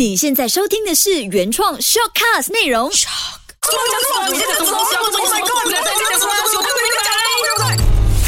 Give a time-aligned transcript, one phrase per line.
[0.00, 2.90] 你现在收听的是原创 shortcast 内容。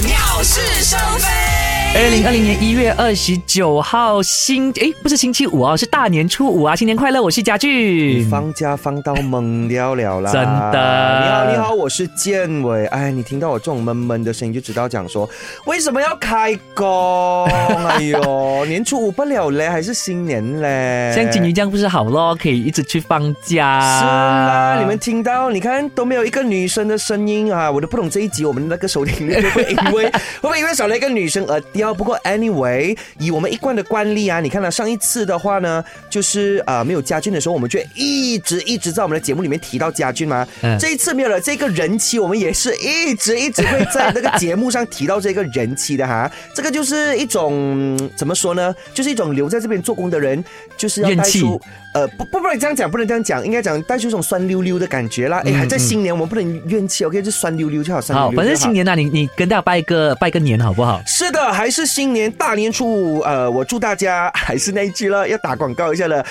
[0.02, 1.51] 鸟事生非。
[1.94, 6.74] 二零二零年一月二十九号星诶，不是星期五哦，是大年初五啊！
[6.74, 8.26] 新年快乐，我是家俊。
[8.30, 10.32] 放假放到懵了了啦！
[10.32, 12.86] 真的你好，你好，我是建伟。
[12.86, 15.28] 哎，你听到我这种闷闷的声音，就知道讲说
[15.66, 17.44] 为什么要开工？
[17.44, 21.12] 哎呦，年初五不了嘞，还是新年嘞？
[21.14, 24.00] 像金鱼这样不是好咯，可以一直去放假。
[24.00, 25.50] 是啦，你们听到？
[25.50, 27.70] 你看都没有一个女生的声音啊！
[27.70, 30.04] 我都不懂这一集我们那个收听率会不会因为
[30.40, 31.81] 会不会因为少了一个女生而掉？
[31.94, 40.46] 不过 anyway，以我们一贯的惯例啊，你看到上一次的话呢，就是呃没有家俊的时候，我们就一直一直在我们的节目里面提到家俊嘛。
[40.62, 46.30] 嗯这一次没有了这个人气，我们也是一直一直会在那个节目上提到这个人气的哈。
[46.54, 48.74] 这个就是一种嗯怎么说呢？
[48.92, 50.44] 就是一种留在这边做工的人，
[50.76, 51.60] 就是要带出
[51.94, 55.40] 呃不不不能这样讲，不能这样讲，应该讲带出一种酸溜溜的感觉啦。
[55.44, 58.42] 哎、还在新年，我们不能怨气，OK，就酸溜溜就好，酸溜好，溜就好。
[58.42, 61.00] 反正新年啊，你你跟大家拜个拜个年好不好？
[61.06, 66.24] 是的，还是新年大年初五，呃，我祝大家还是那一句了，要打广告一下了，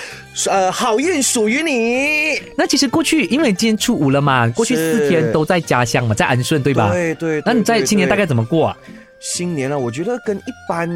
[0.46, 6.90] 呃，好运属于你，那其实过去因为今天初五了嘛，过去四天都在家乡嘛，在安顺对吧？
[6.92, 8.76] 对对对那你在对对新年大概怎么过啊？
[9.20, 10.88] 新年了，我觉得跟一般，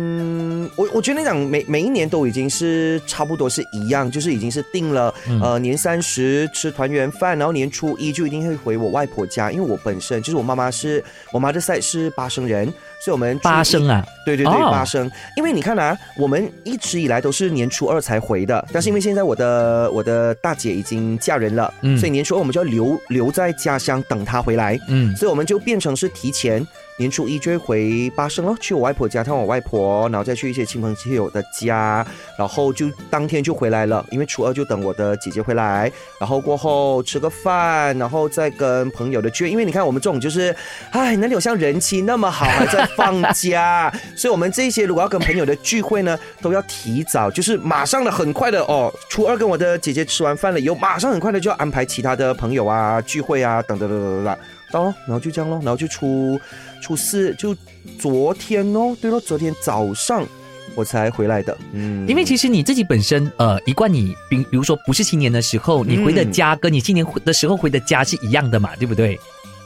[0.75, 12.69] 我我觉得讲每每一年都已经是差不多是一样，就是已经是定了，嗯呃，年三十吃团圆饭，然后年初一就一定会回我外婆家，因为我本身就是我妈妈是我妈的赛是巴生人，
[13.05, 14.71] 所以我们八生啊，对对对，哦。
[14.71, 15.11] 八生。
[15.37, 21.97] 因为你看啊，我们一直以来都是年初二才回的，但是因为现在我的我的大姐已经嫁人了，嗯。
[21.99, 26.67] 所以年初二我们就要留留在家乡等她回来，嗯，所以我们就变成是提前
[26.99, 32.07] 年初一就会回八生咯，去我外婆家探我外婆，然后再去一些亲朋戚友的家，
[32.39, 40.57] 然后就当天就回来了，因为初二就等我的姐姐回来，然后过后吃个饭，然后再跟朋友的聚，因为你看我们这种就是，
[40.91, 54.39] 哎，哪里有像人妻那么好还在放假， 所以我们这些如果要跟朋友的聚会呢，都要提早，就是马上的很快的哦，初二跟我的姐姐吃完饭了以后，马上很快的就要安排其他的朋友啊聚会啊等等等等等等。
[54.73, 56.39] 到咯，然后就这样咯，然后就初
[56.81, 57.57] 初四就
[57.99, 60.27] 昨天哦，对咯，昨天早上
[60.75, 69.19] 我才回来的，嗯，因为其实你自己本身呃，一贯你比比如说不是新年的时候，你回的家跟你新年回的时候回的家是一样的嘛，对不对？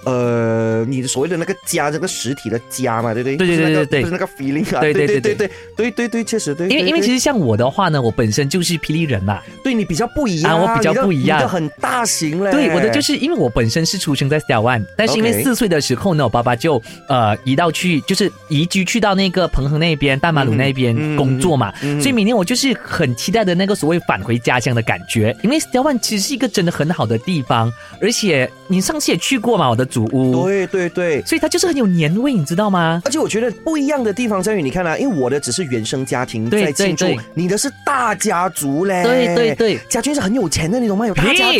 [0.04, 3.36] 呃，你的所谓的那个家，这个实体的家嘛，对不对？
[3.36, 4.00] 对对对对对。
[4.00, 5.90] 不是那个 feeling 啊，对对对对对对对。
[5.90, 11.38] 对对，确实对，因为因为其实实像我的话呢，我本身就是霹雳人嘛，对你比较不一样啊我比较不一样。
[11.38, 31.22] 你的很大型嘞，对，我的就是因为我本身是出生在小湾，但是因为四岁的时候呢，我爸爸就呃移到去，就是移居去到那个彭恒那边、大马鲁那边工作嘛，嗯所以每年我就是很期待的那个所谓返回家乡的感觉，因为小湾其实是一个真的很好的地方，而且你上次也去过嘛，我的祖屋，对对对。
[31.22, 33.02] 所以它就是很有年味，你知道吗？
[33.04, 39.02] 而且我觉得不一样的地方在于，你看啊，因为我的只是原生家庭对在庆祝对对，你的是大家族嘞。
[39.02, 41.06] 对对对家军是很有钱的，你懂吗？
[41.06, 41.58] 有大家族。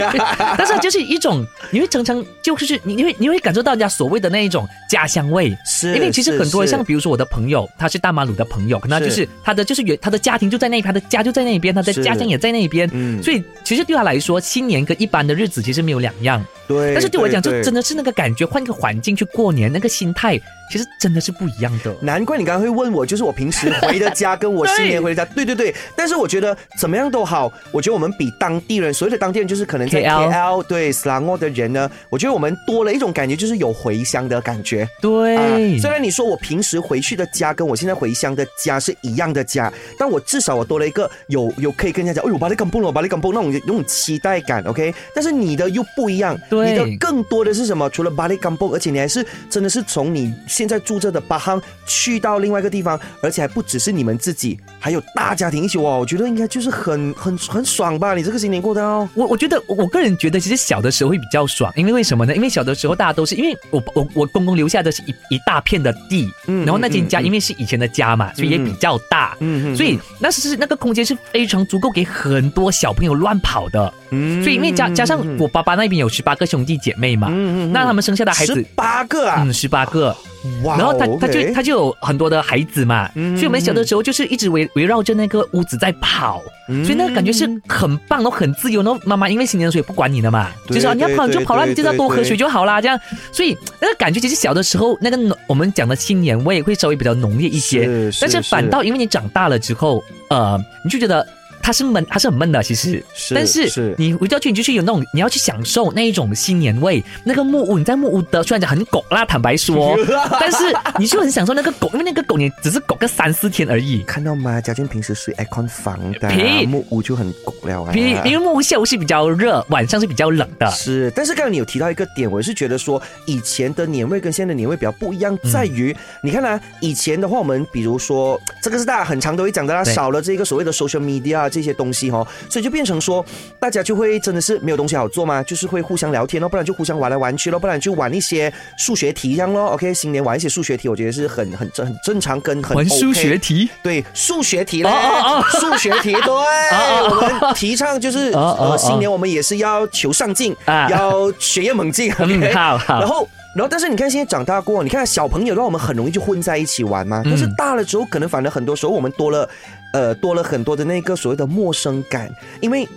[0.56, 16.44] 但是就是一种，你会常常就是你你会你会感受到人家所谓的那一种家乡味，是因为其实很多是像比如说我的朋友，他是大马鲁的朋友，可能就是他的就是原他的家庭就在那里，他的家就在那边，他的家乡也在那边，嗯所以其实对他来说，新年跟一般的日子其实没有两样。
[16.66, 21.94] 对，但是对我来讲，真的是那个感觉，换个环境去过年，那个心态其实真的是不一样的。
[22.00, 25.74] 难怪你刚刚会问我，就是我平时回的家跟我新年回的家， 对对对。
[25.96, 34.88] 但是我觉得怎么样都好，我觉得我们比当地人，所谓的当地人就是可能在 KL 对 s l a n g o 的人呢，我觉得我们多了一种感觉，就是有回乡的感觉。
[35.02, 35.42] 对，啊，
[35.80, 44.94] 虽然你说我平时回去的家跟我现在回乡的家是一样的家，但我至少我多了一个有有可以跟人家讲，哎呦，我把你赶崩了，我把你赶崩那种那种期待感，OK？
[45.14, 47.88] 但是你的又不一样，对你的更多的是什么？
[47.90, 55.96] 除了巴黎赶崩，而且你还是真的是从你现在住着的巴夯去到另外一个地方，而且还不只是你们自己，还有大家庭一起哇！
[55.96, 58.12] 我觉得应该就是很很很爽吧？
[58.12, 62.36] 你这个新年过得哦，我我觉得，我我个人觉得，其实小的时候会比较爽，因为为什么呢？
[62.36, 73.90] 因为小的时候大家都是，因为我我我公公留下的是一一大片的地，嗯然后那间家嗯嗯因为是以前的家嘛，所以也比较大，嗯所以那是那个空间是非常足够给很多小朋友乱跑的。
[74.10, 78.66] 嗯所以因为加加上我爸爸那边有十八个兄弟姐妹嘛，嗯那他们生下的孩子十。
[78.74, 80.16] 八个啊，嗯，十八个，
[80.64, 88.82] 然后他他就他就有很多的孩子嘛，嗯所以我们小的时候就是一直围围绕着那个屋子在跑，嗯所以那个感觉是很棒，然后很自由。
[88.82, 92.98] 然后妈妈因为新年的时候也不管你的嘛，对就说你要跑你就跑啦，你就是要多喝水就好啦，这样。
[93.32, 101.26] 所以那个感觉其实小的时候那个我们讲的新年味会稍微比较浓烈一些，是是但是反倒因为你长大了之后，呃，你就觉得。
[101.70, 103.00] 它它是闷，它是很闷的，其实。
[103.14, 107.00] 是但是是你回到去，你就是有那种你要去享受那一种新年味。
[107.24, 109.96] 那个木屋，你在木屋的虽然讲很狗啦，坦白说，
[110.40, 110.58] 但是
[110.98, 114.02] 你就很享受那个狗，因为那个狗你只是狗个三四天而已。
[114.02, 114.60] 看到吗？
[114.60, 117.94] 家俊平时睡 aircon 房的屁木屋就很狗了啊。
[117.94, 120.68] 因为木屋下午是比较热，晚上是比较冷的。
[120.72, 133.24] 是，但是刚才你有提到一个点，我是觉得说以前的年味跟现在的年味比较不一样，在于、你看啊，以前的话，我们比如说这个是大家很常都会讲的啦，少了这个所谓的 social media 啊这些东西哦，所以就变成说
[133.58, 139.66] 大家就会真的是没有东西好做嘛，就是会互相聊天咯，不然就互相玩来玩去咯，不然就玩一些数学题一样咯。
[139.74, 150.88] OK，新年玩一些数学题，我觉得是很很正很正常跟很玩 OK 数学题，对数学题嘞，哦哦数学题，对，哦 我们提倡就是呃，新年我们也是要求上进，啊。
[150.88, 153.00] 要学业猛进 嗯，OK，好好。
[153.00, 153.28] 然后。
[153.52, 157.20] 然后，但是你看，现在长大过后，你看小朋友让我们很容易就混在一起玩嘛。
[157.24, 159.48] 但是嗯大了之后，可能反而很多时候我们多了，
[159.92, 162.88] 呃，多了很多的那个所谓的陌生感，因为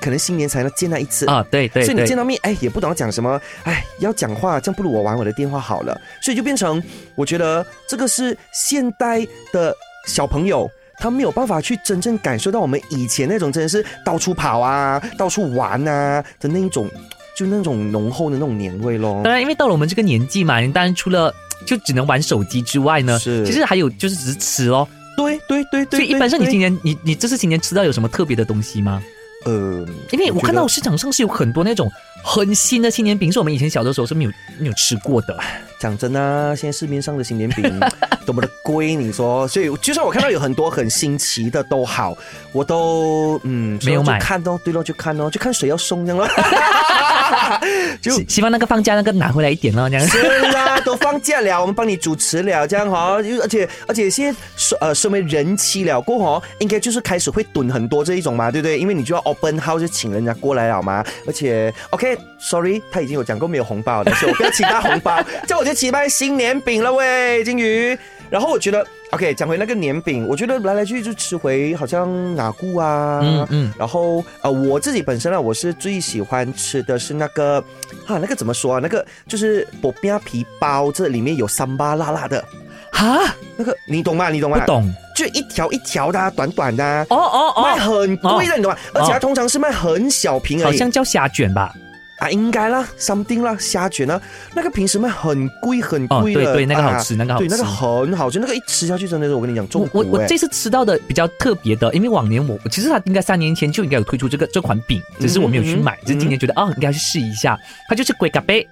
[0.00, 6.00] 可能新年才能见他一次啊，对对对所以你见，到面，哎，也不懂要讲什么，哎，要讲话，这样不如我玩我的电话好了。
[6.22, 6.82] 所以就变成，
[7.14, 9.74] 我觉得这个是现代的
[10.06, 10.70] 小朋友。
[10.98, 16.88] 他没有办法去真正感受到我们以前那种真的是到处跑啊、到处玩啊的那一种，
[17.36, 19.20] 就那种浓厚的那种年味咯。
[19.22, 21.30] 当然，因为到了我们这个年纪嘛，你当然除了
[21.66, 24.88] 就只能玩手机之外呢，是其实还有就是只是吃哦。
[25.16, 29.02] 对对对对，所以一般上你今年你你这次今年吃到有什么特别的东西吗？
[29.44, 31.90] 呃，因为我看到市场上是有很多那种
[32.24, 35.38] 很新的新年饼，是我们以前小的时候是没有没有吃过的。
[35.78, 37.80] 讲真啊，现在市面上的新年饼
[38.24, 42.16] 多么的贵，你说，所以就算我看到有很多很新奇的都好，
[42.52, 46.28] 我都嗯没有买看哦，对咯，就看哦，就看谁要送这样咯。
[48.00, 50.06] 就希希望那个放假那个拿回来一点咯，这样。
[50.08, 50.18] 是
[50.52, 58.78] 啦，都放假了，我们帮你主持了，这样哈、又而且而且现在身呃身为人妻了过后哦，应该就是开始会囤很多这一种嘛，对不对？
[58.78, 67.96] 因为你就要 open house 就请人家过来了嘛，而且 OK，sorry，他已经有讲过没有红包的，所以我不要请他红包， 这样我就期待新年饼了喂，金鱼。
[68.28, 77.62] 然后我觉得 OK，讲回那个年饼，我觉得来来去去就吃回好像哪固啊，嗯嗯然后呃，我自己本身呢，我是最喜欢吃的是那个
[78.04, 78.80] 啊，那个怎么说啊？
[78.82, 82.44] 那个就是薄饼皮包，这里面有三巴辣辣的
[82.90, 84.28] 哈，那个，你懂吗？
[84.28, 84.58] 你懂吗？
[84.58, 84.92] 不，懂。
[85.14, 87.06] 就一条一条的、啊，短短的、啊。
[87.10, 88.78] 哦哦卖哦，很贵的，你懂吗？
[88.92, 91.72] 而且它哦通常是卖很小瓶而已，好像叫虾卷吧？
[92.18, 94.20] 啊，应该啦，something 啦，虾卷啊，
[94.54, 97.46] 那个平时卖很贵很哦，贵的，对对，那个好啊吃，那个好吃。
[97.46, 107.58] 对，那个很好吃，那个一吃下去真的是我跟你讲中我我我这次吃到的比较特别的，因为往年我其实它应该三年前就应该有推出这个这款饼，只是我没有去买，嗯只是今年觉得哦应该去试一下。
[107.88, 108.66] 它就是龟咖啡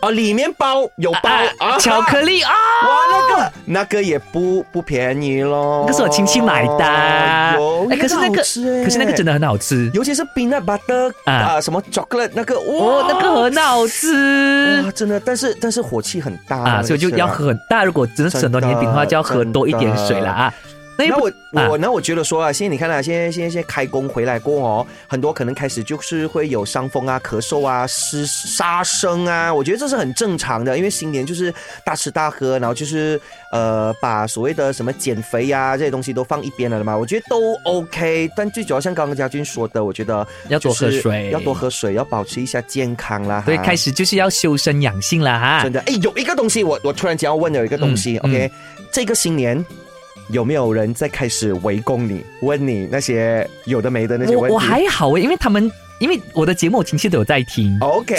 [0.00, 6.84] 哦，里面包有包啊，巧克力啊，哇，那个那个也不不便宜咯，那个是我亲戚买的。
[6.84, 7.56] 哎，
[8.00, 8.42] 可是那个可
[8.90, 17.34] 是那个真的很好吃尤其是 peanut butter 啊啊，什么 chocolate 那个，哇，哦，那个很好吃哇，真的，但是但是火气很大啊，所以就要。
[17.34, 17.82] 喝很大。
[17.84, 20.54] 如果真的吃很多年饼的话，就要喝多一点水了啊。
[20.96, 31.52] 那那我啊我那我觉得说啊，现在你看啊，现在现在现在开工回来过哦，很多可能开始就是会有伤风啊、咳嗽啊、湿杀生啊，我觉得这是很正常的，因为新年就是
[31.84, 33.20] 大吃大喝，然后就是
[33.50, 38.30] 呃把所谓的什么减肥呀、这些东西都放一边了的嘛，我觉得都 OK。
[38.36, 43.42] 但最主要像刚刚家军说的，我觉得要多喝水要多喝水，要保持一下健康啦。
[43.44, 45.72] 对，哈开始就是要修身养性了哈真。
[45.72, 48.50] 的，哎，有一个东西我我突然间要问有一个东西、嗯 o k
[48.92, 49.64] 这个新年
[50.30, 54.54] 有没有人在开始围攻你，问你那些有的没的那些问题？
[54.54, 58.16] 我我还好诶，因为他们因为我的节目我亲戚都有在听，OK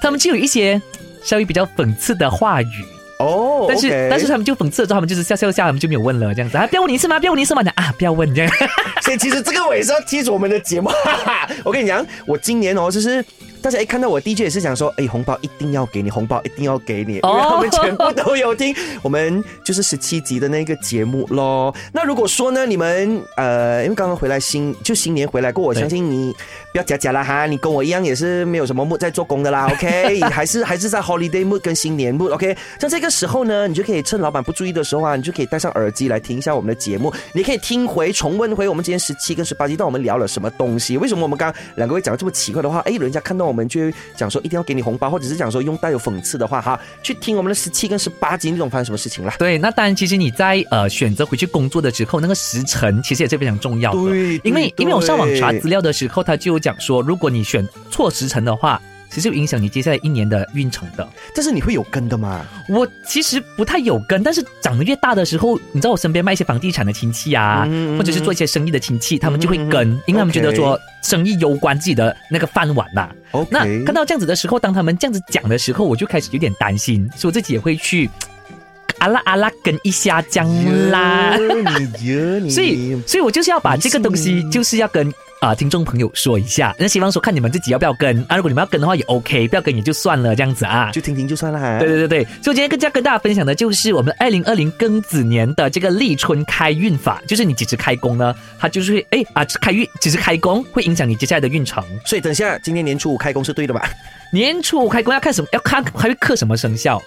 [0.00, 0.80] 他们就有一些
[1.22, 2.84] 稍微比较讽刺的话语，
[3.18, 7.18] 哦，但是但是他们就讽刺了之后，他们就是笑笑笑，他们就没有问了这样子啊，不要问你是吗？
[7.18, 7.62] 不要问你是吗？
[7.74, 8.52] 啊，不要问这样。
[9.02, 10.88] 所以其实这个我也是要记住我们的节目。
[10.88, 13.24] 哈哈，我跟你讲，我今年哦，就是
[13.64, 18.76] 大家一看到我 DJ 也是想说，哎，红包一定要给你，红包一定要给你，因为哦他们全部都有听。
[19.00, 21.72] 我们就是十七集的那个节目喽。
[21.90, 26.30] 那如果说呢，你们呃，因为刚刚回来新就新年回来过，我相信你
[26.72, 42.80] 不要假假啦哈，你跟我一样也是没有什么 mood 在做工的啦，OK， 还是还是在 holiday mood 跟新年 mood，OK，、像这个时候呢，你就可以趁老板不注意的时候啊，你就可以戴上耳机来听一下我们的节目，你可以听回重温回我们今天十七跟十八集，到我们聊了什么东西，为什么我们刚刚两个会讲的这么奇怪的话？
[42.80, 49.34] 哎，人家看到我们就会讲说一定要给你红包，或者是讲说用带有讽刺的话哈，去听我们的十七跟十八集，那种发生什么事情啦？
[49.38, 54.00] 对，那当然，其实你在呃选择回去工作的时候，那个时辰其实也是非常重要的。
[54.10, 58.80] 对因为因为我上网查资料的时候，他就有讲说，如果你选错时辰的话，
[59.14, 61.08] 其实会影响你接下来一年的运程的。
[61.34, 62.44] 但是你会有跟的吗？
[62.68, 73.08] 我其实不太有跟，但是长得越大的时候，你知道我身边卖一些房地产的亲戚啊，嗯或者是做一些生意的亲戚，他们就会嗯跟，因为他们觉得说生意攸关自己的那个饭碗嘛。
[73.30, 78.10] OK，那看到这样子的时候，当他们这样子讲的时候，我就开始有点担心，所以我自己也会去
[78.98, 81.36] 阿拉阿拉跟一下这样啦。
[82.48, 85.12] 所以，所以我就是要把这个东西，就是要跟
[85.44, 86.74] 啊、听众朋友说一下。
[86.78, 90.90] 那希望说看你们自己要不要跟啊，如果你们要跟的话也 OK，不要跟也就算了，这样子啊。
[90.90, 91.78] 就听听就算了哈。
[91.78, 98.34] 对对对对，所以我今天更加跟大家分享的就是我们二零二零庚子年的这个立春开运法，就是你几时开工呢？
[98.58, 101.84] 它就是会哎啊开运，几时开工会影响你接下来的运程。
[102.06, 103.90] 所以等一下今天年初五开工是对的吧
[104.32, 105.48] 年初五开工要看什么？
[105.52, 106.98] 要看还会克什么生肖？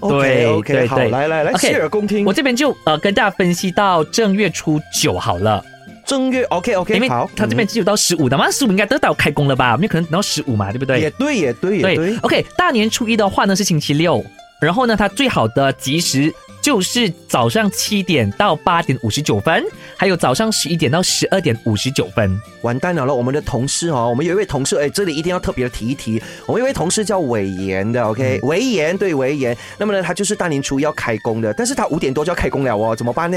[0.00, 2.24] 对 OK，好，对对来来来洗耳恭听。
[2.24, 5.64] 我这边就呃跟大家分析到正月初九好了。
[6.04, 9.72] 正月 OK OK，因为好，他这边只有到十五的嘛，十五应该都到开工了吧？
[9.72, 10.98] 我们可能等到十五嘛，对不对？
[10.98, 12.16] 嗯也对也对也对。
[12.18, 14.24] OK，大年初一的话呢是星期六，
[14.60, 16.32] 然后呢，他最好的吉时
[16.64, 19.62] 就是早上七点到八点五十九分，
[19.98, 22.40] 还有早上十一点到十二点五十九分。
[22.62, 33.36] 完蛋了了，我们的同事哦，我们有一位同事，哎，这里一定要特别的提一提，我们有一位同事叫伟言的，OK，伟嗯言对伟言，那么呢，他就是大年初一要开工的，但是他五点多就要开工了哦，怎么办呢？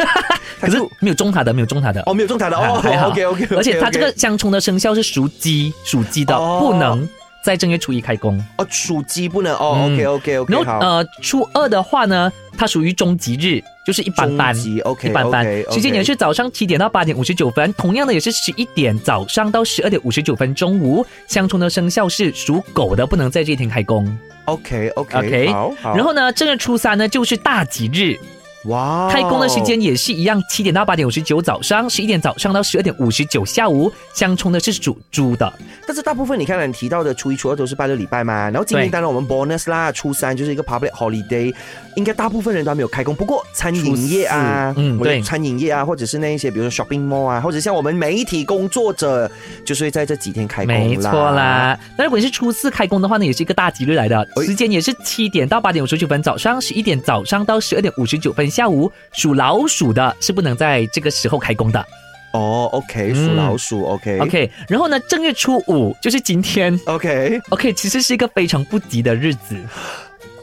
[0.60, 2.02] 可是没有中他的，没有中他的。
[2.04, 7.08] 哦，没有中他的哦还好，OK OK，而且他这个相冲的生肖是属鸡，属鸡的哦不能
[7.42, 8.38] 在正月初一开工。
[8.58, 14.54] 哦属鸡不能哦嗯，OK OK OK，然后呃，初二的话呢，它属于中吉日，就是一般般。
[14.56, 21.04] 一般般时间也是早上七点到八点五十九分，同样的也是十一点早上到十二点五十九分中午。
[21.26, 24.06] 相冲的生肖是属狗的，不能在这一天开工。
[24.44, 28.18] OK OK OK，好然后呢，正月初三呢就是大吉日，
[28.64, 33.90] 哇，开工的时间也是一样，七点到八点五十九早上，十一点早上到十二点五十九下午。
[34.14, 35.52] 相冲的是属猪的，
[35.86, 41.54] 但是大部分你看了你提到的初一、初二都是拜六礼拜嘛，然后今天当然我们 bonus 啦，初三就是一个 public holiday，
[41.94, 43.14] 应该大部分人都还没有开工。
[43.14, 49.30] 不过餐饮业啊，嗯对餐饮业啊，或者是那一些比如说 shopping mall 啊，或者像我们媒体工作者，
[49.64, 51.78] 就是会在这几天开工没错啦。
[51.96, 58.90] 那如果你是初四开工的话呢，也是一个大吉日来的，哎时间也是七点到八点五十九分早上，十一点早上到十二点五十九分下午。
[59.12, 61.84] 属老鼠的是不能在这个时候开工的。
[62.32, 66.78] 哦，OK，嗯属老鼠，OK OK，然后呢，正月初五就是今天。
[66.84, 69.56] OK，OK，其实是一个非常不吉的日子，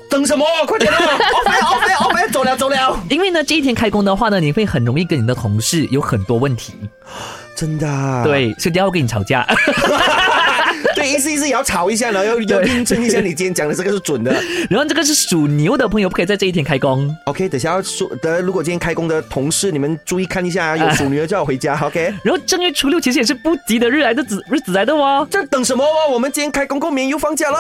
[0.10, 0.44] 等什么？
[0.66, 0.98] 快点啊！
[0.98, 6.74] off off off off，走了走了，因为呢，这一天开工的话呢，你会很容易跟你的同事有很多问题，
[7.56, 9.46] 真的啊，对，所以等一下会跟你吵架。
[11.06, 14.32] 对，意思意思也要吵一下，然后 要要印证一下你今天讲的这个是准的。
[14.70, 17.16] 然后这个是属牛的朋友不可以在这一天开工。
[17.26, 21.78] OK，等下要说的，如果今天开工的同事，你们注意看一下啊，有属牛的叫我回家。
[21.86, 26.12] OK，然后正月初六其实也是不吉的日来的子日子来的哦，这等什么哦？
[26.12, 27.58] 我们今天开工过年又放假了。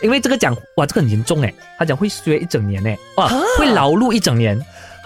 [0.00, 3.28] 因为这个讲哇，这个很严重哎，他讲会衰一整年哎，哇，
[3.58, 4.58] 会劳碌一整年。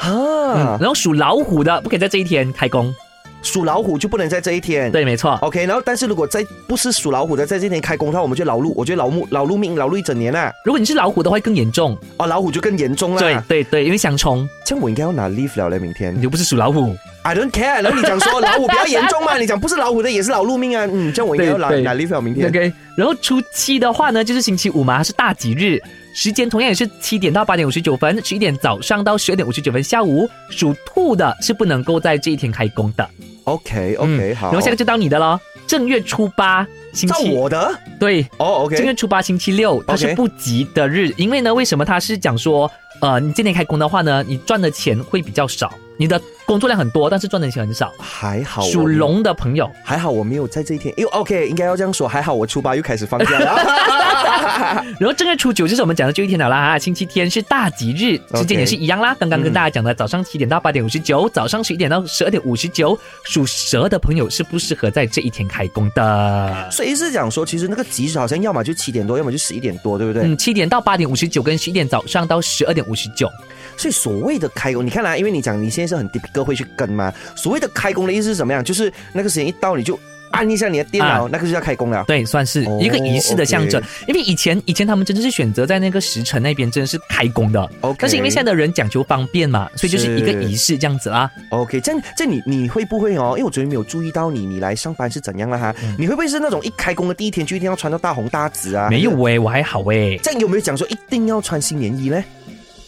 [0.04, 2.94] 嗯，啊，然后属老虎的不可以在这一天开工。
[3.42, 4.90] 属老虎就不能在这一天。
[4.90, 5.38] 对，没错。
[5.42, 10.52] OK，然后但是如果在不是属老虎的，在这一天开工的话，我们就劳碌，我觉得劳碌劳碌命劳碌一整年啊。
[10.64, 11.97] 如果你是老虎的话，会更严重。
[12.16, 13.21] 哦，老虎就更严重了。
[13.21, 16.23] 对，对对，因为相冲，这样我应该要拿 leave 了嘞，明天你。
[16.23, 16.97] 又不是属老虎。
[17.23, 17.83] I don't care。
[17.83, 20.87] 然后你讲说老虎比较严重嘛，你讲不是老虎的也是劳碌命啊。
[20.90, 22.49] 嗯，这样我应该要拿拿 leave 了，明天。
[22.49, 25.80] OK，然后初七的话呢，就是星期五嘛，它是大吉日，
[26.14, 30.28] 时间同样也是七点到八点五十九分，十一点早上到十二点五十九分下午。
[30.50, 33.09] 属兔的是不能够在这一天开工的。
[33.49, 34.49] OK OK，好。
[34.49, 38.23] 然后现在就到你的了，正月初八星照期我的对。
[38.38, 38.95] 哦正月，OK。
[38.95, 47.93] 初八星期六，它是不吉的日因为呢，为什么它是讲说，呃，你今天开工的话呢，你赚的钱会比较少，你的工作量很多，但是赚的钱很少。
[47.99, 53.59] 还好属龙的朋友，还好我没有在这一天，因为 OK 应该要这样说，还好我初八又开始放假了。
[54.98, 59.16] 然后正月初九就是我们讲的这一天了啦，哈，星期天是大吉日，时间也是一样啦。
[59.18, 66.68] 刚刚跟大家讲的，早上七点到八点五十九，早上十一点到十二点五十九，属蛇的朋友是不适合在这一天开工的。
[66.70, 70.22] 所以是讲说，其实那个吉时好像要么就七点多，要么就十一点多，对不对？
[70.24, 73.30] 嗯，七点到八点五十九，跟十一点早上到十二点五十九。
[73.76, 78.62] 所以所谓的开工，你看啦、因为你讲你现在是很 typical 会去跟嘛，所谓的开工的意思是什么样？
[78.64, 79.98] 就是那个时间一到，你就
[80.32, 82.04] 按一下你的电脑，啊那个就要开工了。
[82.06, 83.82] 对，算是哦一个仪式的象征。
[84.06, 91.30] 因为以前以前他们真的是选择在那个时辰那边真的是开工的 OK 但是因为现在的人讲究方便嘛，所以就是一个仪式这样子啦。
[91.50, 93.35] OK，这样这样你你会不会哦？
[93.37, 95.75] 因为我昨天没有注意到你，你来上班是怎样了哈？
[95.99, 98.88] 你会不会是那种一开工的第一天就一定要穿到大红大紫啊？
[98.90, 100.18] 没有还是诶，我还好诶。
[100.23, 102.23] 这样有没有讲说一定要穿新年衣呢？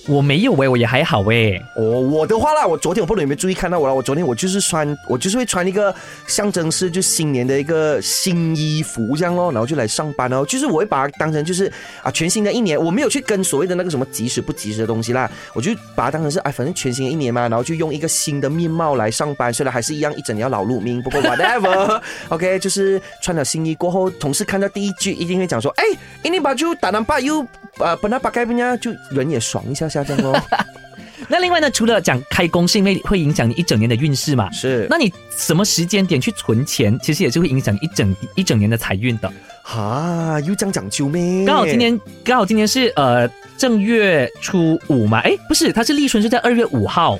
[0.08, 1.62] 我没有诶，我也还好诶。
[1.76, 5.94] 哦，我的话啦，我昨天我不知道有没有注意看到我啦，我昨天我就是穿，我就是会穿一个
[6.26, 11.70] 象征是就新年的一个新衣服这样咯，然后就来上班哦，就是我会把它当成就是
[12.02, 25.84] 啊全新的一年，我没有去跟所谓的那个什么及时不及时的东西啦，我就把它当成是哎反正全新的一年嘛，然后就用一个新的面貌来上班，虽然还是一样一整年要劳碌命，不过 whatever，OK， 就是穿了新衣过后，同事看到第一句一定会讲说，哎
[26.24, 27.46] ，ini baju tak nampak you
[27.78, 30.40] 呃 pernah pakai punya，就人也爽一下下降哦。
[31.28, 34.86] 那另外呢，除了讲开工是因为会影响你一整年的运势嘛，是。
[34.90, 39.30] 那你什么时间点去存钱，其实也是会影响一整一整年的财运的。
[39.62, 41.44] 哈，又这样讲究咩？
[41.46, 47.16] 刚好今年刚好今年是呃正月初五嘛，哎，不是，它是立春是在二月五号，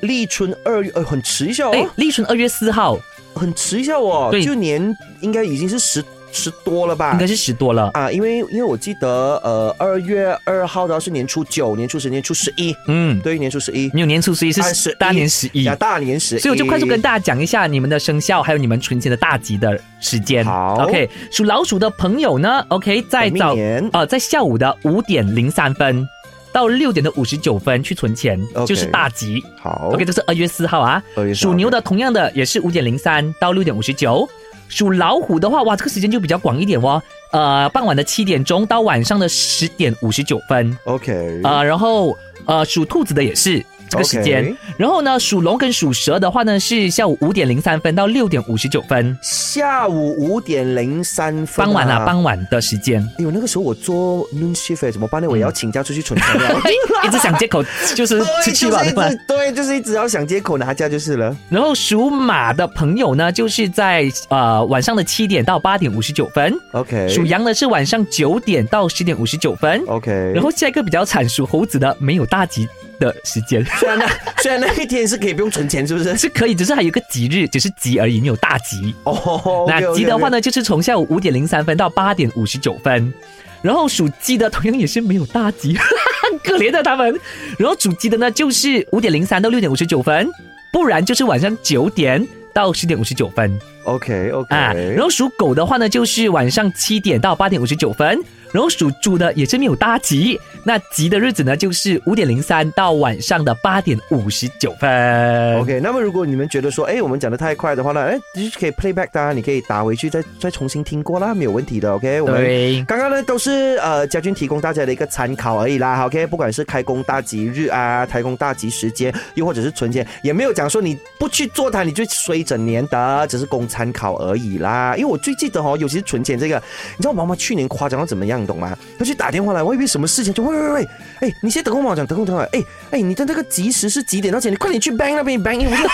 [0.00, 2.98] 立春二月，呃，很迟一下哎哦，，立春二月四号，
[3.34, 4.42] 很迟一下哦，对。
[4.42, 6.02] 就年应该已经是十
[6.32, 7.12] 十多了吧？
[7.12, 7.90] 应该是十多了。
[7.92, 20.44] 啊，因为因为我记得，呃，二月二号的话是年初九，年初十，年初十一，嗯，对，年初十一，没有年初十一是啊11大年十一呀，，大年十一，所以我就快速跟大家讲一下你们的生肖，还有你们存钱的大吉的时间。
[20.44, 26.08] 好，OK，属老鼠的朋友呢，OK，在早年呃在下午的五点零三分
[26.50, 29.42] 到六点的五十九分去存钱就是大吉。
[29.60, 31.02] 好 OK，这是二月四号啊。
[31.16, 34.28] 2月4号属牛的同样的也是五点零三到六点五十九。
[34.72, 37.00] 属老虎的话，哇，这个时间就比较广一点哦。
[37.30, 40.76] 呃，傍晚的七点钟到晚上的十点五十九分。
[40.84, 43.62] ，OK，呃，然后呃，属兔子的也是
[43.92, 44.56] 这个时间。
[44.76, 53.02] 然后呢，属龙跟属蛇的话呢，是下午五点零三分到六点五十九分，下午五点零三分、傍晚啊，傍晚的时间。
[53.18, 55.28] 哎呦，那个时候我做 noon shift 怎么办呢？
[55.28, 56.60] 我也要请假出去存钱了。
[57.04, 57.62] 一直想借口
[57.94, 59.08] 就是出去吧，对吧？
[59.08, 61.36] 对就是一直对，就是一直要想借口拿假就是了。
[61.50, 66.52] 然后属马的朋友呢，就是在呃晚上的七点到八点五十九分。
[66.72, 69.82] OK，属羊的是晚上九点到十点五十九分。
[69.86, 72.68] OK，然后下一个比较惨，属猴子的没有大吉
[72.98, 74.06] 的时间， 虽然那
[74.42, 76.14] 虽然那一天是可以不用存钱，是不是？
[76.18, 78.94] 是可以，只是还有一个吉日，只是吉而已，没有大吉。
[79.04, 80.28] 哦， 那吉的话？
[80.28, 83.12] 呢，就是从下午五点零三分到八点五十九分。
[83.60, 87.16] 然后属鸡的同样也是没有大吉，很可怜的他们。
[87.56, 90.28] 然后属鸡的呢，就是五点零三到六点五十九分，
[90.72, 94.72] 不然就是晚上九点到十点五十九分 OK OK，啊。
[94.72, 98.18] 然后属狗的话呢，就是晚上七点到八点五十九分。
[98.52, 105.58] 然后属猪的也是没有大吉，那吉的日子呢，就是五点零三到晚上的八点五十九分。
[105.58, 111.94] OK，那么如果你们觉得说，哎，我们讲的太快的话呢，哎，你就可以 playback 的、啊，你可以打回去再再重新听过啦，没有问题的。
[111.94, 124.94] OK，我们，刚刚呢都是呃家军提供大家的一个参考而已啦，OK，不管是开工大吉日啊，开工大吉时间，又或者是存钱，也没有讲说你不去做它你就衰整年的，只是供参考而已啦。
[124.96, 126.56] 因为我最记得哦，尤其是存钱这个，
[126.96, 128.76] 你知道我妈妈去年夸张到怎么样，懂吗？
[128.98, 130.88] 她去打电话来，我以为什么事情，就喂喂喂，
[131.20, 134.52] 哎，你先等我，我讲等我等我，哎哎，你的那个及时是几点到几点？
[134.52, 135.88] 你快点去 bank 那边 bank in，我就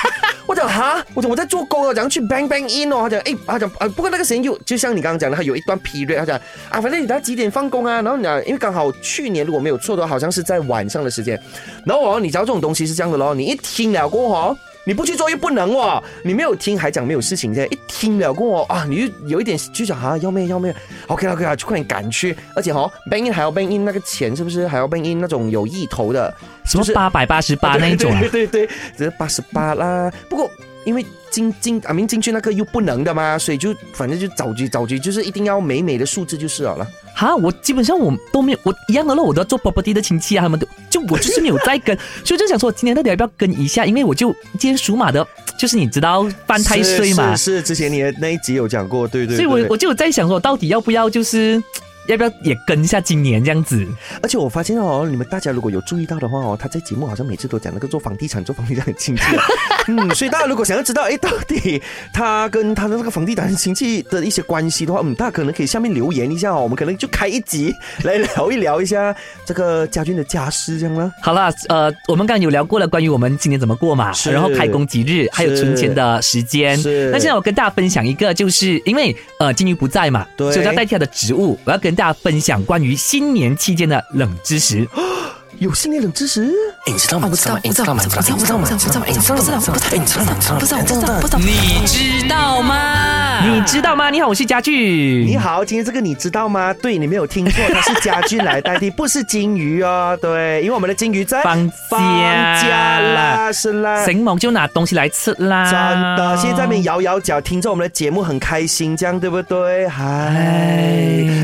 [0.49, 6.37] 我讲哈，我讲我在做工哦，讲去 bank bank in 哦，他讲哎，他讲啊，不过那个时间又就像你刚刚讲的，他有一段 period，他讲
[6.71, 11.41] 啊，反正你到几点放工啊，然后你讲，因为刚好去年如果没有错的话，好像是在晚上的时间，
[11.85, 14.57] 然后哦，你知道这种东西是这样的咯，你一听了过后。
[14.89, 20.73] 你不去做又不能哦，你没有听还讲没有事情，这样一听了过后啊，你就有一点就想啊，要命要命
[21.09, 28.47] ，OK 了 OK 了，就快点赶去，而且哦，bank in 还要 bank in 那个钱是不是还要 bank in 那种有意头的，是什么八百八十八那一种啊 对？
[28.47, 30.11] 对对，对只是八十八啦。
[30.31, 30.51] 不过
[30.85, 36.87] 因为进进啊，明进去那个又不能的嘛，所以就反正就找局找局，就是一定要美美的数字就是好了。
[37.15, 43.85] 哈，我基本上我都没有，我一样的咯，我都要做 property 的亲戚啊，他们都就我就是没有在跟， 所以就想说今年到底要不要跟一下？
[43.85, 45.27] 因为我就今天属马的，
[45.59, 51.61] 就是你知道犯太岁嘛，是是是之前你的那一集有讲过，对对所以我我就在想说，到底要不要就是
[52.09, 53.87] 要不要也跟一下今年这样子？
[54.23, 59.45] 而且我发现哦，你们大家如果有注意到的话哦，他在节目好像每次都讲那个做房地产、做房地产的亲戚啊，
[59.89, 61.81] 嗯，所以大家如果想要知道，哎，到底
[62.13, 71.13] 他跟他的那个房地产亲戚的一些关系的话，嗯，大家可能可以下面留言一下哦，我们可能就开一集来聊一聊一下这个家军的家事这样啦。
[71.21, 76.77] 好了，呃，我们刚刚有聊过了关于我们今年怎么过嘛，是然后开工吉日，还有存钱的时间。
[76.79, 84.89] 是那现在我跟大家分享一个，就是因为呃金鱼不在嘛，对所以我要代替他的职务，我要跟大家分享关于新年期间的冷知识。
[85.59, 86.45] 有新年冷知识，
[86.87, 87.27] 哎，你知道吗？
[87.29, 89.43] 我知道，我知道，我知道，我知道，我知道，我知道，我知道，哎，你知道吗？
[89.43, 90.37] 我知道，哎，你知道吗？
[90.61, 93.18] 不知道，不知道，不知道，不知道，你知道吗？
[93.45, 94.11] 你知道吗？
[94.11, 95.25] 你好，我是家具。
[95.25, 96.75] 你好，今天这个你知道吗？
[96.75, 100.19] 对你没有听错，它是家具来代替，不是金鱼哦。
[100.21, 104.05] 对，因为我们的金鱼在放假啦，是啦。
[104.05, 105.71] 醒梦就拿东西来吃啦。
[105.71, 109.89] 真的，现在在那边摇摇脚，听着我们的节目很开心，这样对不对？
[109.89, 110.05] 嗨，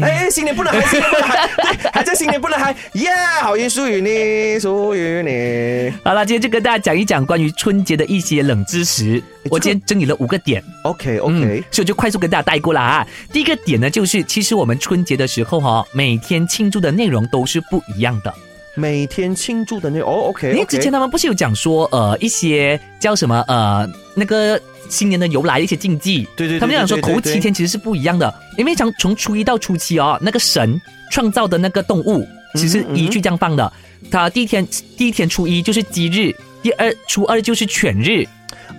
[0.02, 3.10] 哎，新年不能嗨，新年不能嗨，对，还在新年不能嗨，耶！
[3.40, 5.92] 好运属于你，属于你。
[6.04, 9.22] 好了，今天就跟大家讲一讲关于春节的一些冷知识。
[9.50, 10.62] 我今天整理了五个点。
[10.84, 13.06] OK 嗯 OK，所以我就快速跟大家带过了啊。
[13.32, 18.32] 第一个点呢，就是其实我们春节的时候哈、每天庆祝的内容都是不一样的。
[18.76, 30.80] 每天庆祝的那哦 OK，因为之前他们不是有讲说，呃，一些叫什么呃那个新年的由来一些禁忌，对对对他们讲说头七天其实是不一样的，因为从从初一到初七哦，那个神
[31.12, 32.26] 创造的那个动物
[32.56, 33.72] 其实嗯依据这样放的，
[34.10, 38.26] 它第一天第一天初一就是鸡日，第二初二就是犬日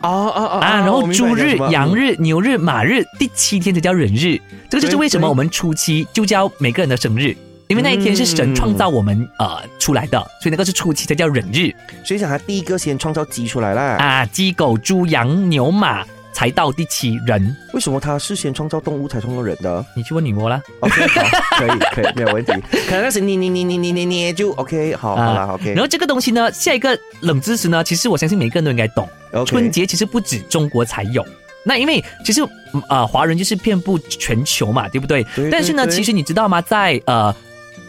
[0.06, 4.39] 啊啊啊啊，然后猪日羊日、牛日、马日，第七天才叫人日，
[4.70, 7.36] 这个就是为什么我们初七就叫每个人的生日。
[7.68, 11.74] 因为那一天是神创造我们、呃出来的，所以那个是初七才叫人日。
[12.04, 13.82] 所以讲他第一个先创造鸡出来啦。
[13.98, 17.56] 啊，鸡、狗、猪、羊、牛、马才到第七人。
[17.74, 20.62] 为什么他是先创造动物才创造人的你去问女魔啦。
[20.82, 21.24] ？OK，好，
[21.58, 22.52] 可以可以，没有问题。
[22.89, 25.78] 可能那是捏捏捏捏捏捏捏就 OK，好好了 OK 然。
[25.78, 29.08] 后这个东西呢，下一个冷知识呢，其实我相信每个人都应该懂。
[29.45, 31.26] 春节其实不止中国才有。
[31.63, 32.43] 那因为其实
[32.74, 35.26] 嗯呃华人就是遍布全球嘛，对不对？
[35.36, 36.62] 对但是呢，其实你知道吗？
[36.62, 37.34] 在呃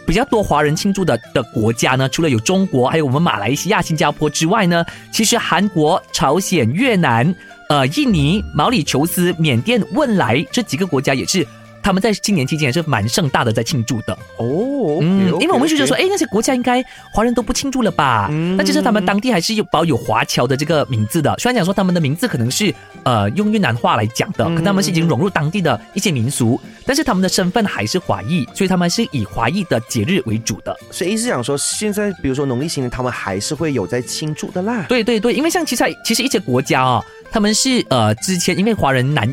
[0.05, 7.35] 比较多华人庆祝的的国家呢，除了有中国，还有我们马来西亚、新加坡之外呢，其实韩国、朝鲜、越南、
[7.67, 11.45] 呃印尼、毛里求斯、缅甸、汶莱这几个国家也是。
[11.79, 18.27] 他们在新年期间也是蛮盛大的在庆祝的，哦，嗯，因为我们就觉得说，哎，哎，那些国家应该华人都不庆祝了吧？
[18.29, 30.75] 嗯那其实他们当地还是有保有华侨的这个名字的，虽然讲说他们的名字可能是呃用越南话来讲的，嗯可他们是已经融入当地的一些民俗，但是他们的身份还是华裔，所以他们是以华裔的节日为主的。
[30.91, 34.85] 所以意思讲说，现在比如说农历新年，他们还是会有在庆祝的啦。
[34.89, 39.27] 对对对，因为像其实其实一些国家哦，他们是呃之前因为华人南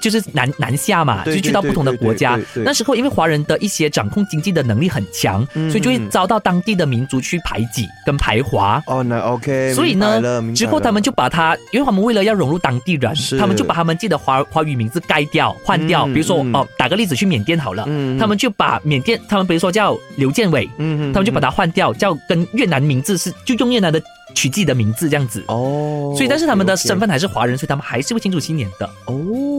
[0.00, 8.82] 就是南南下嘛，就去到不同的国家那时候因为华人的一些掌控经济的能力很强，嗯所以就会遭到当地的民族去排挤跟排华。
[8.86, 10.20] 哦，那 OK，所以呢
[10.54, 16.06] 之后他们就把他，因为他们为了要融入当地人，他们就把他们自己的华华语名字改掉、换掉。
[16.06, 21.12] 嗯比如说嗯哦，打个例子，去缅甸好了，嗯他们就把缅甸，他们比如说叫刘建伟，嗯。
[21.12, 24.00] 他们就把它换掉，叫跟越南名字是就用越南的
[24.40, 25.44] 取自己的名字这样子。
[25.48, 28.86] 哦，所以，但是他们的身份还是华人，所以他们还是会庆祝新年的。
[29.04, 29.14] 哦，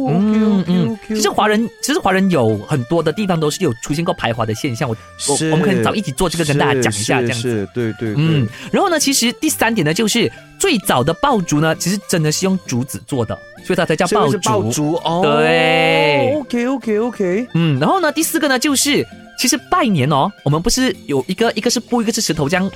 [0.09, 4.89] 嗯嗯其实华人，其实华人有很多的地方都是有出现过排华的现象。
[4.89, 4.95] 我
[5.29, 7.41] 我我们可以早一起做这个跟大家讲一下，这样子。
[7.41, 14.71] 是，对对，嗯嗯，，然后呢，其实第三点呢，就是最早的爆竹呢，其实真的是用竹子做的，所以它才叫爆竹爆竹。
[14.71, 19.05] 竹哦，对，OK OK OK，嗯，然后呢，第四个呢，就是
[19.37, 22.69] 其实拜年哦，我们不是有一个一个是布，一个是石头，这样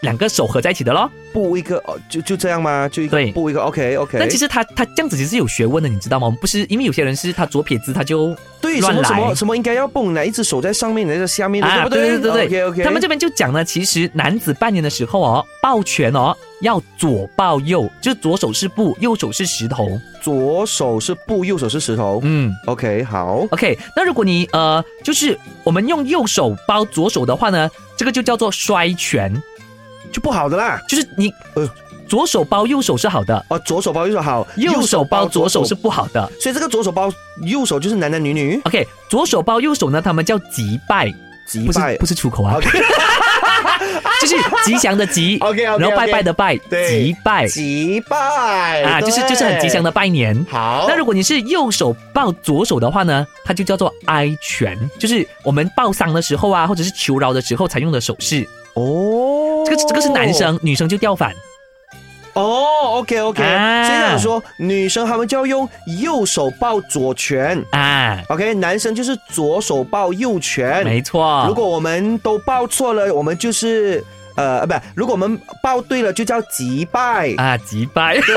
[0.00, 1.10] 两个手合在一起的咯。
[1.32, 2.88] 布一个哦，就就这样吗？
[2.88, 6.34] 就一个对布一个 OK OK，但其实他他这样子其实是有学问的，你知道吗？
[6.40, 20.00] 不是因为有些人是他左撇子，他就对什么什么什么应该要蹦哪一只手在上面，哪一只下面的，对不对对对对 OK OK，他们这边就讲呢，其实男子拜年的时候哦，抱拳哦要左抱右，就是左手是布，右手是石头。
[20.20, 22.20] 左手是布，右手是石头。
[22.24, 29.32] 嗯 OK，好，，OK，那如果你呃，就是我们用右手包左手的话呢，这个就叫做摔拳，
[30.12, 30.80] 就不好的啦。
[30.88, 31.68] 就是你呃
[32.08, 36.30] 左手包右手是好的，哦，左手包右手好，右手包左手是，不好的。
[36.40, 41.12] 所以这个左手包右手就是男男女女 OK，左手包右手呢，他们叫吉拜，
[41.66, 42.06] 不是不。
[42.06, 42.68] 是出口啊，OK
[44.20, 49.90] 就是吉祥的吉 OK，OK，OK 然后拜拜的拜，对吉拜吉拜啊，就是就是很吉祥的。
[49.90, 50.46] 的拜年。
[50.50, 58.48] 好，那如果你是右手抱左手的话呢，它就叫做哀拳，就是我们抱丧的时候啊，或者是求饶的时候才用的手势。
[58.74, 59.27] 哦，
[59.68, 61.34] 这个这个是男生，女生就掉反。
[62.34, 65.68] 哦，OK OK，啊所以这样说，女生她们就要用
[66.00, 70.84] 右手抱左拳啊，，OK，男生就是左手抱右拳。
[70.84, 71.44] 没错。
[71.48, 74.04] 如果我们都抱错了，我们就是
[74.36, 77.34] 呃，不，如果我们抱对了，就叫击败。
[77.38, 78.20] 啊，击败。
[78.20, 78.36] 对，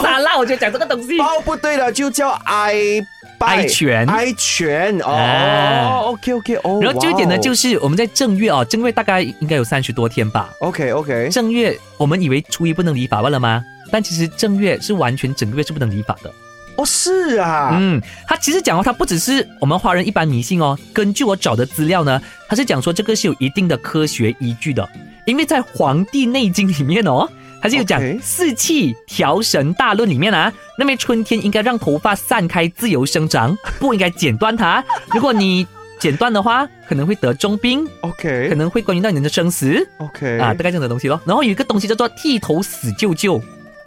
[0.00, 1.18] 傻啦， 我就讲这个东西。
[1.18, 6.78] 抱不对了就叫哀拜哀拳哀拳哦、啊 o k OK 哦。
[6.82, 10.50] 然后这一点呢，就是我们在正月哦，正月大概应该有三十多天吧。
[10.60, 13.62] OK OK，正月我们以为初一不能理发罢了吗？
[13.90, 16.32] 但其实正月是完全整个月是不能理发的。
[16.76, 20.78] 哦是啊，嗯，他其实讲哦，他不只是我们华人一般迷信哦。
[20.94, 24.88] 根据我找的资料呢，他是讲说这个是有一定的科学依据的，
[25.26, 27.28] 因为在《黄帝内经》里面哦，
[27.62, 34.84] 它是有讲四气调神大论里面啊，那么春天应该让头发散开自由生长， 不应该剪断它。
[35.14, 35.64] 如果你
[36.00, 41.20] 剪断的话，可能会得重病，可 OK 可能会关于到你的生死 OK 啊，大概这样的东西咯。
[41.24, 43.40] 然后有一个东西叫做剃头死舅舅，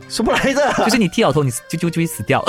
[0.08, 0.74] 什么来的？
[0.78, 2.42] 就是你剃了头，你舅舅就会死掉。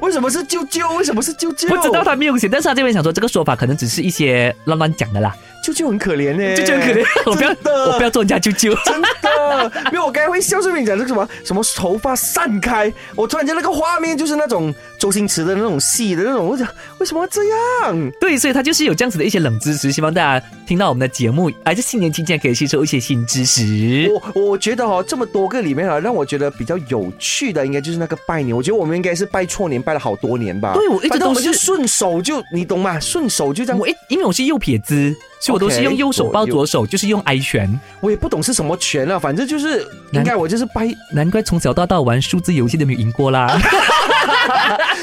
[0.00, 0.88] 为什么是舅舅？
[0.96, 1.68] 为什么是舅舅？
[1.76, 7.84] 不知道他没有写，但是他这边想说这个说法可能只是一些乱乱讲的啦，啾啾很可怜呢，舅舅很可怜， 我不要真的。
[7.90, 8.74] 我不要做人家舅舅。
[8.84, 14.74] 真的，因为我刚才会笑顺便讲这个什么什么头发散开，我突然间那个画面就是那种
[15.04, 18.10] 周星驰的那种戏的那种，我讲为什么要这样？
[18.18, 24.10] 对，所以他就是有这样子的一些冷知识，希望大家听到我们的节目，哎，这新年期间可以吸收一些新知识。
[24.34, 28.56] 我我觉得哦，这么多个里面啊，让我觉得比较有趣的，应该就是那个拜年。
[28.56, 30.72] 我觉得我们应该是拜错年，拜了好多年吧。
[30.72, 32.98] 对我一直都就是顺手就你懂吗？
[32.98, 33.78] 顺手就这样。
[33.78, 37.68] 我一因为我是右撇子，所以我都是用右手抱左手，就是用挨拳。
[38.00, 43.54] 我也不懂是什么拳啊，反正就是应该我就是拜，难怪从小到大玩数字游戏都没有赢过啦！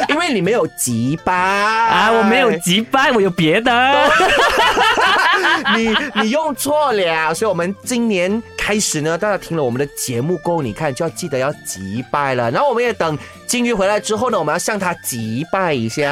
[0.10, 3.72] 因为你没有击败啊，我没有击败，我有别的。
[5.76, 12.50] 你你用错了，所以我们今年开始呢，大家听了我们的节目过后，你看就要记得要击败了。
[12.52, 13.18] 然后我们也等
[13.52, 16.10] 金鱼回来之后呢，我们要向他祭拜一下，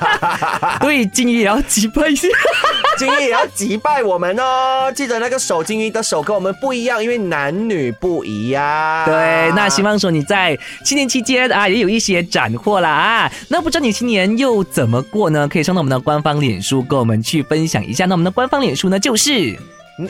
[0.80, 2.26] 对，金鱼也要祭拜一下。
[2.96, 4.90] 金鱼也要祭拜我们哦。
[4.96, 9.04] 记得那个手，金鱼的手跟我们不一样，因为男女不一样。
[9.04, 13.32] 对，那希望说你在新年期间啊，也有一些斩获啦啊。
[13.48, 15.46] 那不知道你新年又怎么过呢？
[15.46, 18.06] 可以上到我们的官方脸书跟我们去分享一下。
[18.06, 19.54] 那我们的官方脸书呢，就是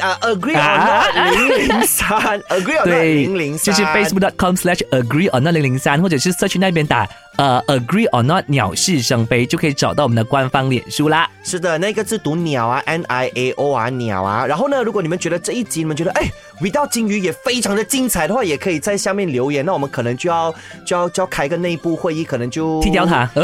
[0.00, 8.22] 啊，agree 啊 on 零零三， agree on 对零零，三，就是 facebook.com slash agree or not 零零三，或者是社区那边打呃 agree or
[8.22, 11.28] not 鸟是生非，就可以找到我们的官方脸书啦。
[11.42, 14.46] 是的，那个字读鸟啊，N I A O 啊，鸟啊。
[14.46, 16.30] 然后呢，如果你们觉得这一集你们觉得哎，
[16.62, 19.64] 味道金鱼也非常的精彩的话，也可以在下面留言。
[19.66, 20.54] 那我们可能就要
[20.86, 23.28] 就要就要开个内部会议，可能就踢掉它。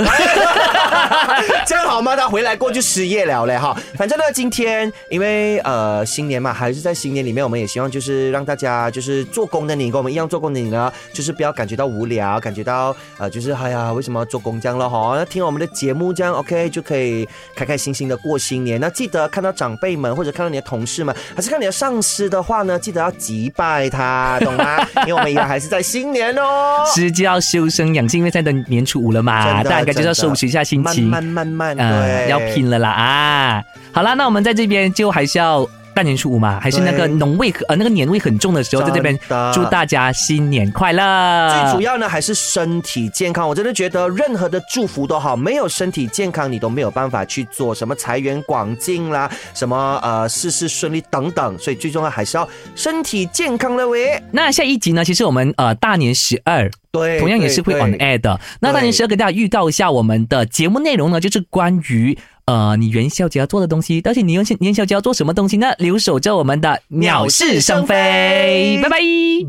[1.66, 2.16] 这样好吗？
[2.16, 3.76] 他回来过就失业了嘞哈。
[3.96, 15.14] 反正呢，今天因为呃新年嘛，还是在新年里面，我们也希望就是让大家就是做工的你跟我们一样做工的你呢，就是不要感觉到无聊，感觉到呃就是哎呀为什么要做工这样了哈？
[15.16, 18.80] 那听我们的节目这样 OK 就可以开开心心的过新年。
[18.80, 24.86] 那记得看到长辈们或者看到你的同事们，还是看你的上司的话呢，记得要击败他，懂吗？
[25.06, 26.84] 因为我们依然还是在新年哦。
[26.94, 33.64] 是就要修身养性，因为现在等年初五了嘛，大家就是要收拾一下心情，慢慢慢慢，啊对，要拼了啦啊！
[33.92, 35.68] 好啦，那我们在这边就还是要
[36.00, 39.18] 大年初五嘛，还是那个对浓味呃那个年味很重的时候，在这边
[39.52, 41.50] 祝大家新年快乐。
[41.52, 54.18] 最主要呢还是身体健康，我真的觉得任何的祝福都好，没有身体健康，你都没有办法去做什么财源广进啦，什么呃事事顺利等等，所以最重要还是要身体健康了喂。
[54.32, 55.04] 那下一集呢？
[55.04, 58.40] 其实我们呃大年十二对，同样也是会对 on air 的。
[58.58, 62.16] 那大年十二给大家预告一下我们的节目内容呢，就是关于
[62.50, 64.00] 呃你元宵节要做的东西。
[64.00, 65.72] 但是你元元宵节要做什么东西呢？
[65.78, 68.98] 留守着我们的鸟是生非，拜拜。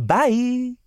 [0.08, 0.81] 拜。